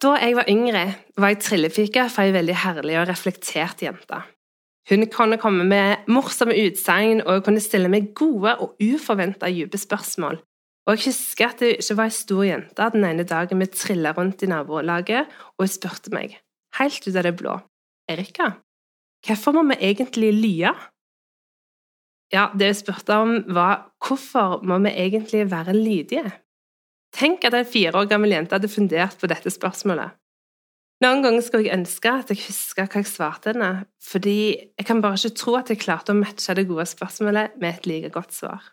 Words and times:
jeg 0.00 0.36
var 0.36 0.48
yngre, 0.48 0.84
var 1.16 1.34
jeg 1.34 1.42
trillepike 1.44 2.06
for 2.08 2.24
ei 2.24 2.32
veldig 2.32 2.54
herlig 2.62 2.96
og 3.00 3.08
reflektert 3.10 3.82
jente. 3.84 4.22
Hun 4.88 5.04
kunne 5.12 5.38
komme 5.38 5.64
med 5.68 6.08
morsomme 6.08 6.56
utsagn 6.56 7.20
og 7.20 7.44
kunne 7.44 7.60
stille 7.60 7.90
meg 7.92 8.14
gode 8.16 8.56
og 8.64 8.80
uforventa 8.80 9.50
dype 9.52 9.78
spørsmål. 9.78 10.40
Og 10.88 10.96
jeg 10.96 11.10
husker 11.10 11.52
at 11.52 11.60
jeg 11.62 11.76
ikke 11.78 11.96
var 11.98 12.08
ei 12.08 12.16
stor 12.16 12.46
jente 12.48 12.88
den 12.94 13.04
ene 13.04 13.26
dagen 13.28 13.60
vi 13.60 13.68
trilla 13.68 14.14
rundt 14.16 14.42
i 14.42 14.48
nabolaget, 14.50 15.28
og 15.58 15.66
hun 15.66 15.70
spurte 15.70 16.12
meg, 16.14 16.38
helt 16.80 17.06
ut 17.06 17.14
av 17.14 17.26
det 17.28 17.36
blå, 17.36 17.58
Erika, 18.10 18.54
hvorfor 19.26 19.54
må 19.54 19.66
vi 19.68 19.78
egentlig 19.90 20.32
lye? 20.34 20.72
Ja, 22.32 22.48
det 22.56 22.72
hun 22.72 22.80
spurte 22.80 23.20
om, 23.20 23.36
var 23.52 23.90
hvorfor 24.00 24.64
må 24.64 24.80
vi 24.86 24.96
egentlig 24.96 25.44
være 25.50 25.76
lydige? 25.76 26.32
Tenk 27.16 27.44
at 27.44 27.56
en 27.56 27.68
fire 27.68 27.94
år 27.98 28.08
gammel 28.10 28.34
jente 28.34 28.56
hadde 28.56 28.70
fundert 28.70 29.18
på 29.18 29.28
dette 29.30 29.50
spørsmålet. 29.52 30.16
Noen 31.00 31.22
ganger 31.24 31.40
skulle 31.40 31.64
jeg 31.64 31.78
ønske 31.78 32.12
at 32.12 32.30
jeg 32.30 32.42
huska 32.44 32.84
hva 32.84 33.00
jeg 33.00 33.08
svarte 33.08 33.54
henne, 33.54 33.70
fordi 34.04 34.40
jeg 34.52 34.86
kan 34.86 35.00
bare 35.00 35.16
ikke 35.16 35.38
tro 35.40 35.54
at 35.56 35.72
jeg 35.72 35.80
klarte 35.80 36.12
å 36.12 36.18
matche 36.18 36.54
det 36.58 36.66
gode 36.68 36.84
spørsmålet 36.90 37.56
med 37.62 37.78
et 37.78 37.88
like 37.88 38.10
godt 38.12 38.36
svar. 38.36 38.68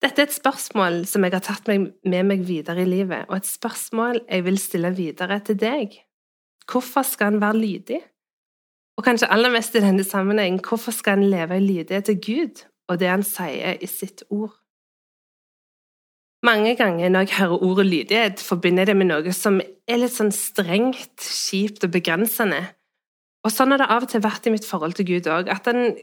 Dette 0.00 0.22
er 0.22 0.28
et 0.28 0.34
spørsmål 0.34 1.02
som 1.10 1.26
jeg 1.26 1.34
har 1.34 1.42
tatt 1.44 1.66
med 1.68 2.22
meg 2.24 2.44
videre 2.46 2.84
i 2.84 2.88
livet, 2.88 3.26
og 3.28 3.40
et 3.40 3.50
spørsmål 3.50 4.22
jeg 4.24 4.46
vil 4.46 4.60
stille 4.62 4.92
videre 4.94 5.40
til 5.44 5.58
deg. 5.60 5.98
Hvorfor 6.70 7.04
skal 7.04 7.34
en 7.34 7.42
være 7.42 7.58
lydig? 7.58 8.00
Og 8.98 9.04
kanskje 9.04 9.28
aller 9.34 9.52
mest 9.52 9.76
i 9.76 9.82
denne 9.82 10.06
sammenhengen, 10.06 10.62
hvorfor 10.64 10.94
skal 10.94 11.18
en 11.18 11.30
leve 11.30 11.58
i 11.58 11.66
lydighet 11.66 12.08
til 12.08 12.20
Gud 12.22 12.64
og 12.88 12.98
det 13.02 13.10
han 13.10 13.26
sier 13.26 13.76
i 13.76 13.90
sitt 13.90 14.24
ord? 14.30 14.54
Mange 16.46 16.76
ganger 16.78 17.10
når 17.10 17.26
jeg 17.26 17.38
hører 17.40 17.62
ordet 17.66 17.86
lydighet, 17.86 18.40
forbinder 18.40 18.84
jeg 18.84 18.92
det 18.92 18.96
med 18.96 19.08
noe 19.10 19.32
som 19.34 19.58
er 19.60 19.98
litt 19.98 20.14
sånn 20.14 20.30
strengt, 20.34 21.16
kjipt 21.18 21.86
og 21.86 21.94
begrensende. 21.96 22.60
Og 23.46 23.50
sånn 23.54 23.74
har 23.74 23.82
det 23.82 23.88
av 23.90 24.06
og 24.06 24.12
til 24.12 24.22
vært 24.22 24.46
i 24.46 24.52
mitt 24.54 24.66
forhold 24.66 24.94
til 24.98 25.08
Gud 25.08 25.26
òg. 25.30 25.50
At 25.50 25.66
en 25.70 25.96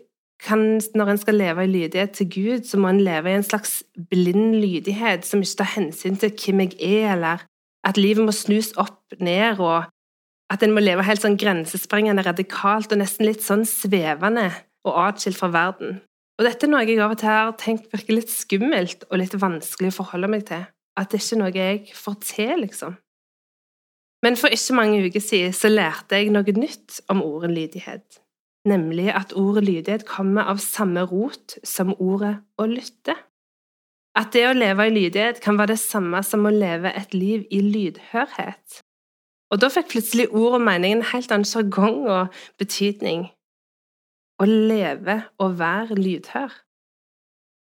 kan, 0.43 0.81
når 0.95 1.11
en 1.11 1.21
skal 1.21 1.37
leve 1.39 1.63
i 1.63 1.71
lydighet 1.71 2.15
til 2.17 2.29
Gud, 2.31 2.65
så 2.67 2.79
må 2.79 2.91
en 2.91 3.03
leve 3.03 3.31
i 3.31 3.37
en 3.37 3.47
slags 3.47 3.79
blind 4.11 4.57
lydighet 4.59 5.27
som 5.27 5.43
ikke 5.43 5.61
tar 5.61 5.71
hensyn 5.77 6.19
til 6.19 6.33
hvem 6.35 6.65
jeg 6.65 6.75
er, 6.83 7.13
eller 7.15 7.45
at 7.87 7.99
livet 8.01 8.25
må 8.25 8.33
snus 8.35 8.73
opp 8.81 9.15
ned, 9.19 9.61
og 9.63 9.85
at 10.51 10.63
en 10.63 10.75
må 10.75 10.83
leve 10.83 11.05
helt 11.05 11.23
sånn 11.23 11.39
grensesprengende 11.39 12.25
radikalt 12.25 12.91
og 12.91 13.01
nesten 13.01 13.27
litt 13.29 13.45
sånn 13.45 13.63
svevende 13.69 14.49
og 14.85 14.99
atskilt 15.07 15.39
fra 15.39 15.49
verden. 15.53 16.01
Og 16.35 16.43
dette 16.43 16.67
er 16.67 16.71
noe 16.71 16.83
jeg 16.83 16.99
av 16.99 17.13
og 17.13 17.19
til 17.21 17.31
har 17.31 17.53
tenkt 17.59 17.87
virker 17.93 18.17
litt 18.17 18.31
skummelt 18.31 19.05
og 19.07 19.19
litt 19.21 19.35
vanskelig 19.39 19.93
å 19.93 19.97
forholde 20.01 20.31
meg 20.31 20.43
til. 20.49 20.65
At 20.99 21.11
det 21.11 21.21
ikke 21.21 21.35
er 21.35 21.41
noe 21.41 21.55
jeg 21.55 21.95
får 21.95 22.17
til, 22.23 22.53
liksom. 22.63 22.95
Men 24.25 24.37
for 24.39 24.51
ikke 24.51 24.75
mange 24.75 25.01
uker 25.05 25.23
siden 25.23 25.53
så 25.55 25.69
lærte 25.69 26.17
jeg 26.17 26.31
noe 26.33 26.55
nytt 26.57 26.99
om 27.13 27.21
ordet 27.23 27.51
lydighet. 27.53 28.19
Nemlig 28.65 29.11
at 29.13 29.35
ordet 29.37 29.63
lydighet 29.67 30.05
kommer 30.09 30.49
av 30.49 30.59
samme 30.63 31.03
rot 31.05 31.59
som 31.67 31.93
ordet 32.01 32.39
å 32.57 32.65
lytte. 32.67 33.15
At 34.17 34.31
det 34.33 34.47
å 34.49 34.55
leve 34.55 34.87
i 34.87 34.93
lydighet 34.95 35.41
kan 35.43 35.59
være 35.59 35.75
det 35.75 35.83
samme 35.83 36.23
som 36.25 36.47
å 36.47 36.53
leve 36.53 36.91
et 36.95 37.13
liv 37.13 37.45
i 37.53 37.61
lydhørhet. 37.61 38.81
Og 39.53 39.61
da 39.61 39.69
fikk 39.69 39.91
plutselig 39.93 40.29
ord 40.31 40.57
og 40.57 40.65
mening 40.65 40.97
en 40.97 41.09
helt 41.11 41.31
annen 41.31 41.47
sjargong 41.47 42.07
og 42.09 42.39
betydning 42.59 43.27
å 44.41 44.47
leve 44.49 45.21
og 45.41 45.57
være 45.59 45.97
lydhør. 45.99 46.51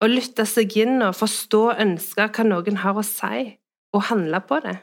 Å 0.03 0.09
lytte 0.09 0.45
seg 0.49 0.75
inn 0.81 0.99
og 1.05 1.15
forstå 1.17 1.61
og 1.69 1.79
ønske 1.81 2.27
hva 2.27 2.45
noen 2.47 2.81
har 2.81 2.97
å 2.99 3.05
si, 3.05 3.45
og 3.95 4.07
handle 4.09 4.41
på 4.43 4.59
det. 4.65 4.75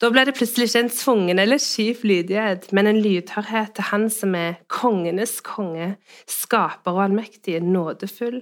Da 0.00 0.08
ble 0.08 0.24
det 0.24 0.36
plutselig 0.36 0.70
ikke 0.70 0.80
en 0.86 0.92
tvungen 0.92 1.40
eller 1.42 1.60
kjip 1.60 2.04
lydighet, 2.08 2.70
men 2.72 2.88
en 2.88 3.00
lydhørhet 3.04 3.74
til 3.76 3.88
Han 3.90 4.06
som 4.12 4.34
er 4.34 4.60
kongenes 4.72 5.40
konge, 5.44 5.96
skaper 6.24 6.96
og 6.96 7.02
allmektig, 7.04 7.58
nådefull 7.60 8.40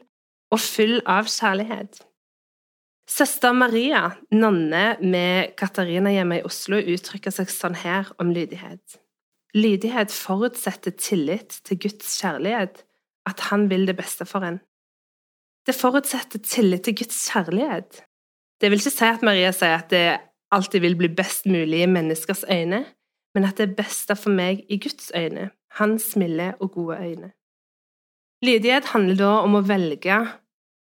og 0.54 0.62
full 0.62 1.00
av 1.06 1.26
kjærlighet. 1.26 2.04
Søster 3.08 3.52
Maria, 3.56 4.04
nonne 4.30 4.98
med 5.00 5.56
Katarina 5.58 6.12
hjemme 6.12 6.38
i 6.38 6.46
Oslo, 6.46 6.78
uttrykker 6.78 7.34
seg 7.34 7.50
sånn 7.50 7.78
her 7.80 8.10
om 8.20 8.30
lydighet. 8.36 9.00
Lydighet 9.54 10.12
forutsetter 10.12 10.90
tillit 10.90 11.60
til 11.64 11.78
Guds 11.80 12.18
kjærlighet, 12.20 12.84
at 13.26 13.40
Han 13.48 13.70
vil 13.70 13.86
det 13.86 13.96
beste 13.96 14.26
for 14.28 14.44
en. 14.44 14.60
Det 15.66 15.74
forutsetter 15.74 16.38
tillit 16.38 16.82
til 16.82 16.96
Guds 16.96 17.30
kjærlighet. 17.32 18.02
Det 18.60 18.70
vil 18.70 18.80
ikke 18.80 18.90
si 18.90 19.04
at 19.04 19.22
Maria 19.22 19.52
sier 19.52 19.78
at 19.78 19.90
det 19.90 20.18
alltid 20.52 20.80
vil 20.80 20.96
bli 20.96 21.08
best 21.08 21.46
mulig 21.46 21.82
i 21.82 21.90
menneskers 21.90 22.44
øyne, 22.50 22.84
men 23.34 23.44
at 23.44 23.58
det 23.58 23.68
er 23.68 23.78
best 23.78 24.12
for 24.16 24.32
meg 24.32 24.64
i 24.68 24.78
Guds 24.80 25.12
øyne, 25.14 25.50
Hans 25.78 26.16
milde 26.16 26.54
og 26.60 26.72
gode 26.72 26.96
øyne. 26.96 27.32
Lydighet 28.42 28.84
handler 28.94 29.16
da 29.18 29.32
om 29.44 29.58
å 29.58 29.64
velge 29.66 30.16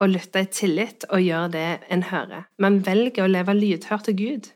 å 0.02 0.08
lytte 0.10 0.42
i 0.42 0.50
tillit 0.50 1.06
og 1.10 1.22
gjøre 1.22 1.52
det 1.54 1.68
en 1.94 2.04
hører. 2.10 2.48
Man 2.58 2.82
velger 2.86 3.26
å 3.26 3.32
leve 3.32 3.54
lydhør 3.54 4.06
til 4.08 4.18
Gud. 4.18 4.50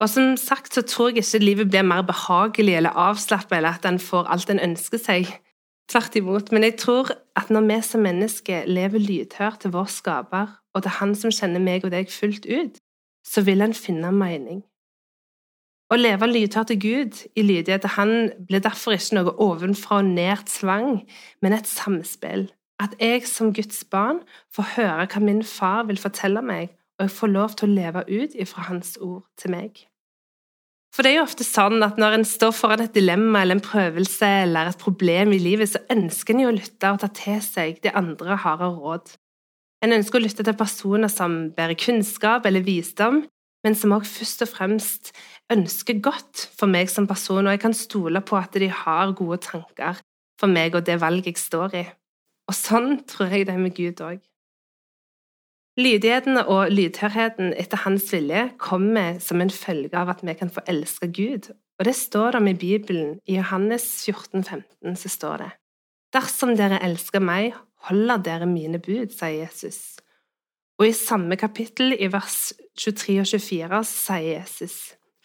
Og 0.00 0.08
som 0.08 0.36
sagt 0.40 0.74
så 0.74 0.82
tror 0.82 1.10
jeg 1.10 1.24
ikke 1.24 1.44
livet 1.44 1.70
blir 1.70 1.84
mer 1.84 2.02
behagelig 2.08 2.76
eller 2.76 2.96
avslappet, 2.96 3.56
eller 3.56 3.76
at 3.76 3.84
en 3.84 3.98
får 4.00 4.30
alt 4.32 4.50
en 4.50 4.62
ønsker 4.70 4.98
seg. 4.98 5.28
Tvert 5.90 6.16
imot. 6.16 6.52
Men 6.52 6.64
jeg 6.64 6.78
tror 6.78 7.10
at 7.36 7.50
når 7.50 7.66
vi 7.68 7.80
som 7.82 8.00
mennesker 8.00 8.64
lever 8.66 8.98
lydhør 8.98 9.58
til 9.60 9.74
vår 9.74 9.90
skaper, 9.92 10.56
og 10.74 10.82
til 10.82 10.90
Han 11.00 11.14
som 11.14 11.32
kjenner 11.34 11.60
meg 11.60 11.84
og 11.84 11.90
deg 11.90 12.10
fullt 12.10 12.46
ut, 12.46 12.78
så 13.26 13.42
vil 13.42 13.60
en 13.60 13.74
finne 13.74 14.12
mening. 14.14 14.62
Å 15.90 15.98
leve 15.98 16.28
lydhør 16.30 16.68
til 16.70 16.78
Gud 16.80 17.18
i 17.34 17.42
lydighet 17.42 17.82
til 17.82 17.94
Han 17.96 18.30
blir 18.46 18.62
derfor 18.62 18.94
ikke 18.94 19.18
noe 19.18 19.34
ovenfra 19.42 19.98
og 19.98 20.12
ned 20.14 20.46
tvang, 20.46 21.02
men 21.42 21.52
et 21.52 21.66
samspill. 21.66 22.46
At 22.80 22.94
jeg 23.02 23.26
som 23.28 23.52
Guds 23.52 23.82
barn 23.84 24.22
får 24.54 24.70
høre 24.78 25.08
hva 25.10 25.20
min 25.20 25.42
far 25.44 25.84
vil 25.90 25.98
fortelle 26.00 26.40
meg, 26.40 26.70
og 26.96 27.08
jeg 27.08 27.16
får 27.18 27.34
lov 27.34 27.56
til 27.58 27.68
å 27.68 27.74
leve 27.74 28.06
ut 28.08 28.38
ifra 28.38 28.70
Hans 28.70 28.96
ord 29.02 29.26
til 29.36 29.52
meg. 29.58 29.89
For 30.90 31.06
det 31.06 31.12
er 31.12 31.20
jo 31.20 31.26
ofte 31.28 31.46
sånn 31.46 31.84
at 31.86 32.00
når 32.02 32.16
en 32.16 32.26
står 32.26 32.52
foran 32.56 32.82
et 32.82 32.94
dilemma 32.96 33.44
eller 33.44 33.60
en 33.60 33.62
prøvelse 33.64 34.26
eller 34.44 34.72
et 34.72 34.80
problem 34.80 35.34
i 35.36 35.38
livet, 35.38 35.70
så 35.70 35.82
ønsker 35.92 36.34
en 36.34 36.42
jo 36.44 36.50
å 36.50 36.56
lytte 36.56 36.90
og 36.90 36.98
ta 37.02 37.10
til 37.14 37.38
seg 37.44 37.78
det 37.84 37.94
andre 37.98 38.38
har 38.42 38.64
av 38.66 38.78
råd. 38.80 39.12
En 39.86 39.94
ønsker 39.96 40.18
å 40.18 40.24
lytte 40.24 40.44
til 40.44 40.58
personer 40.58 41.12
som 41.12 41.36
bærer 41.56 41.78
kunnskap 41.78 42.48
eller 42.48 42.66
visdom, 42.66 43.22
men 43.64 43.76
som 43.76 43.94
også 43.94 44.18
først 44.18 44.44
og 44.44 44.50
fremst 44.50 45.12
ønsker 45.52 46.00
godt 46.02 46.48
for 46.56 46.70
meg 46.70 46.90
som 46.90 47.06
person, 47.08 47.46
og 47.46 47.54
jeg 47.54 47.62
kan 47.62 47.76
stole 47.76 48.22
på 48.24 48.38
at 48.40 48.58
de 48.58 48.70
har 48.72 49.14
gode 49.16 49.40
tanker 49.46 50.00
for 50.40 50.50
meg 50.50 50.74
og 50.74 50.86
det 50.88 50.98
valget 51.00 51.30
jeg 51.30 51.40
står 51.40 51.78
i. 51.80 51.84
Og 52.50 52.56
sånn 52.56 53.02
tror 53.06 53.30
jeg 53.30 53.46
det 53.46 53.54
er 53.54 53.62
med 53.62 53.76
Gud 53.76 54.02
òg. 54.02 54.18
Lydigheten 55.80 56.36
og 56.36 56.68
lydhørheten 56.74 57.54
etter 57.56 57.80
Hans 57.86 58.10
vilje 58.12 58.40
kommer 58.60 59.16
som 59.22 59.40
en 59.40 59.52
følge 59.54 59.96
av 59.96 60.10
at 60.12 60.20
vi 60.26 60.34
kan 60.36 60.50
få 60.52 60.60
elske 60.68 61.08
Gud, 61.08 61.46
og 61.78 61.86
det 61.88 61.94
står 61.96 62.34
det 62.34 62.40
om 62.42 62.48
i 62.50 62.58
Bibelen. 62.58 63.14
I 63.24 63.38
Johannes 63.38 63.86
14, 64.04 64.44
15 64.44 64.96
så 65.00 65.08
står 65.08 65.36
det 65.40 65.48
Dersom 66.12 66.52
dere 66.58 66.82
elsker 66.84 67.24
meg, 67.24 67.54
holder 67.86 68.20
dere 68.26 68.50
mine 68.50 68.82
bud, 68.82 69.14
sier 69.14 69.46
Jesus. 69.46 69.96
Og 70.76 70.90
i 70.90 70.92
samme 70.92 71.38
kapittel, 71.40 71.94
i 71.96 72.10
vers 72.12 72.52
23 72.76 73.20
og 73.22 73.32
24, 73.32 73.80
sier 73.88 74.28
Jesus 74.34 74.76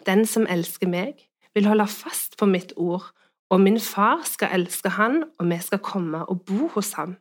Den 0.07 0.23
som 0.29 0.47
elsker 0.47 0.87
meg, 0.87 1.19
vil 1.55 1.67
holde 1.67 1.89
fast 1.91 2.37
på 2.39 2.47
mitt 2.47 2.71
ord, 2.77 3.11
og 3.49 3.59
min 3.65 3.79
far 3.79 4.23
skal 4.29 4.55
elske 4.55 4.93
han, 4.95 5.23
og 5.39 5.51
vi 5.51 5.59
skal 5.59 5.83
komme 5.83 6.23
og 6.25 6.45
bo 6.47 6.69
hos 6.77 6.93
ham. 6.95 7.17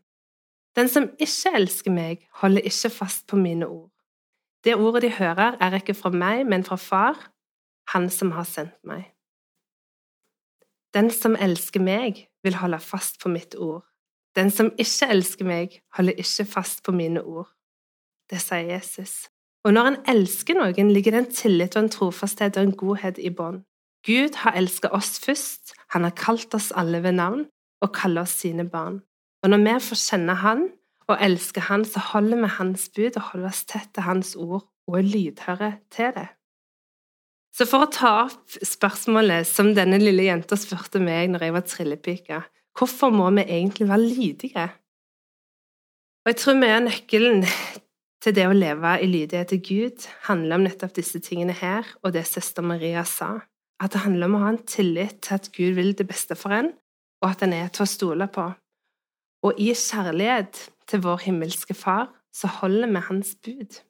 Den 0.76 0.88
som 0.88 1.11
ikke 1.23 1.55
elsker 1.55 1.94
meg, 1.94 2.29
holder 2.41 2.67
ikke 2.67 2.91
fast 2.91 3.26
på 3.31 3.37
mine 3.37 3.67
ord. 3.67 3.91
Det 4.65 4.75
ordet 4.75 5.03
de 5.03 5.11
hører, 5.12 5.56
er 5.61 5.75
ikke 5.75 5.94
fra 5.94 6.11
meg, 6.11 6.47
men 6.47 6.65
fra 6.65 6.76
Far, 6.76 7.31
Han 7.93 8.09
som 8.11 8.31
har 8.32 8.44
sendt 8.49 8.79
meg. 8.85 9.11
Den 10.94 11.11
som 11.11 11.37
elsker 11.37 11.82
meg, 11.85 12.29
vil 12.43 12.56
holde 12.56 12.79
fast 12.81 13.21
på 13.21 13.29
mitt 13.29 13.55
ord. 13.55 13.82
Den 14.37 14.50
som 14.50 14.71
ikke 14.79 15.11
elsker 15.11 15.44
meg, 15.44 15.81
holder 15.97 16.17
ikke 16.17 16.47
fast 16.49 16.82
på 16.85 16.93
mine 16.93 17.23
ord. 17.23 17.50
Det 18.31 18.41
sier 18.41 18.73
Jesus. 18.73 19.29
Og 19.65 19.73
når 19.73 19.91
en 19.91 20.00
elsker 20.15 20.56
noen, 20.56 20.91
ligger 20.93 21.12
det 21.12 21.20
en 21.23 21.32
tillit 21.32 21.77
og 21.77 21.85
en 21.85 21.93
trofasthet 21.93 22.56
og 22.56 22.67
en 22.67 22.77
godhet 22.77 23.19
i 23.19 23.31
bånd. 23.31 23.62
Gud 24.05 24.37
har 24.43 24.56
elsket 24.56 24.93
oss 24.93 25.19
først, 25.20 25.73
han 25.93 26.05
har 26.05 26.17
kalt 26.17 26.55
oss 26.55 26.73
alle 26.77 27.00
ved 27.05 27.17
navn 27.17 27.47
og 27.81 27.93
kaller 27.97 28.25
oss 28.25 28.37
sine 28.41 28.67
barn. 28.69 29.00
Og 29.44 29.52
når 29.52 29.61
vi 29.61 29.75
får 29.85 30.00
kjenne 30.00 30.38
Han 30.41 30.62
og 31.05 31.20
elske 31.20 31.67
Han, 31.69 31.85
så 31.85 32.00
holder 32.00 32.41
vi 32.41 32.55
Hans 32.56 32.88
bud 32.96 33.19
og 33.19 33.26
holder 33.32 33.50
oss 33.50 33.67
tett 33.69 33.91
til 33.93 34.06
Hans 34.06 34.32
ord 34.41 34.64
og 34.88 34.96
er 34.99 35.05
lydhøre 35.05 35.70
til 35.93 36.14
det. 36.17 36.31
Så 37.55 37.69
for 37.70 37.85
å 37.85 37.93
ta 37.93 38.11
opp 38.25 38.56
spørsmålet 38.67 39.46
som 39.46 39.75
denne 39.76 40.00
lille 40.00 40.26
jenta 40.26 40.56
spurte 40.58 40.99
meg 40.99 41.31
når 41.31 41.44
jeg 41.44 41.55
var 41.55 41.67
trillepike, 41.69 42.41
hvorfor 42.75 43.12
må 43.14 43.29
vi 43.37 43.44
egentlig 43.44 43.87
være 43.93 44.08
lydige? 44.08 44.64
Og 46.25 46.32
jeg 46.32 46.41
tror 46.41 46.58
mye 46.58 46.81
av 46.81 46.87
nøkkelen 46.88 47.44
til 48.25 48.35
det 48.35 48.49
å 48.49 48.56
leve 48.56 48.96
i 49.05 49.11
lydighet 49.12 49.52
til 49.52 49.62
Gud 49.69 50.08
handler 50.26 50.56
om 50.56 50.64
nettopp 50.64 50.96
disse 50.96 51.20
tingene 51.23 51.55
her, 51.55 51.85
og 52.02 52.17
det 52.17 52.25
søster 52.26 52.64
Maria 52.64 53.05
sa. 53.05 53.44
At 53.76 53.93
det 53.93 54.02
handler 54.06 54.31
om 54.31 54.38
å 54.38 54.44
ha 54.46 54.52
en 54.55 54.62
tillit 54.64 55.20
til 55.23 55.37
at 55.37 55.50
Gud 55.52 55.76
vil 55.76 55.93
det 55.94 56.08
beste 56.08 56.35
for 56.38 56.56
en, 56.56 56.73
og 57.20 57.29
at 57.31 57.44
en 57.44 57.52
er 57.52 57.69
til 57.69 57.85
å 57.85 57.91
stole 57.93 58.31
på. 58.32 58.49
Og 59.44 59.58
i 59.61 59.73
kjærlighet 59.76 60.69
til 60.88 61.02
vår 61.05 61.26
himmelske 61.26 61.76
Far 61.76 62.08
så 62.35 62.49
holder 62.61 62.91
vi 62.91 63.02
Hans 63.08 63.35
bud. 63.44 63.81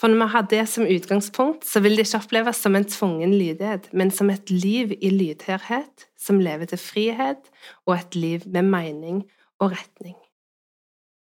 For 0.00 0.10
når 0.10 0.18
vi 0.18 0.32
har 0.32 0.46
det 0.50 0.62
som 0.68 0.88
utgangspunkt, 0.90 1.66
så 1.68 1.80
vil 1.80 1.94
det 1.94 2.08
ikke 2.08 2.18
oppleves 2.24 2.58
som 2.64 2.74
en 2.74 2.88
tvungen 2.88 3.34
lydighet, 3.38 3.86
men 3.94 4.10
som 4.10 4.32
et 4.32 4.50
liv 4.50 4.96
i 4.98 5.12
lydhørhet, 5.12 6.08
som 6.18 6.40
lever 6.42 6.72
til 6.72 6.80
frihet, 6.82 7.52
og 7.86 7.94
et 7.94 8.16
liv 8.18 8.48
med 8.50 8.66
mening 8.66 9.22
og 9.60 9.76
retning. 9.76 10.16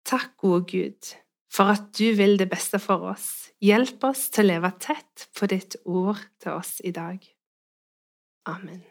Takk, 0.07 0.37
gode 0.39 0.63
Gud, 0.71 1.11
for 1.51 1.75
at 1.75 1.91
du 1.99 2.13
vil 2.15 2.39
det 2.39 2.47
beste 2.53 2.79
for 2.79 3.11
oss. 3.11 3.51
Hjelp 3.61 4.07
oss 4.07 4.29
til 4.31 4.47
å 4.47 4.53
leve 4.53 4.73
tett 4.79 5.29
på 5.35 5.51
ditt 5.51 5.77
ord 5.85 6.23
til 6.39 6.55
oss 6.55 6.79
i 6.87 6.95
dag. 6.95 7.19
Amen. 8.47 8.90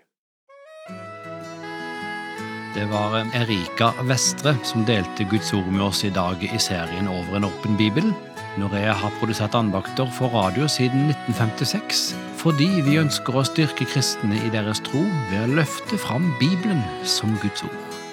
Det 2.80 2.86
var 2.88 3.12
Erika 3.36 3.90
Vestre 4.08 4.54
som 4.64 4.86
delte 4.88 5.26
Guds 5.28 5.50
ord 5.52 5.68
med 5.68 5.82
oss 5.84 6.06
i 6.08 6.12
dag 6.16 6.40
i 6.48 6.60
serien 6.64 7.10
Over 7.12 7.36
en 7.36 7.48
åpen 7.50 7.76
bibel. 7.76 8.08
Norea 8.56 8.94
har 8.96 9.12
produsert 9.20 9.58
andakter 9.60 10.08
for 10.16 10.32
radio 10.32 10.64
siden 10.72 11.10
1956 11.12 12.06
fordi 12.40 12.70
vi 12.88 12.96
ønsker 13.02 13.36
å 13.36 13.44
styrke 13.44 13.84
kristne 13.84 14.40
i 14.46 14.54
deres 14.56 14.80
tro 14.88 15.04
ved 15.04 15.42
å 15.44 15.58
løfte 15.60 16.00
fram 16.00 16.32
Bibelen 16.40 16.80
som 17.04 17.36
Guds 17.44 17.68
ord. 17.68 18.09